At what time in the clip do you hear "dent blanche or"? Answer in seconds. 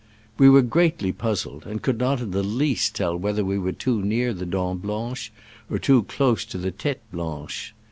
4.47-5.77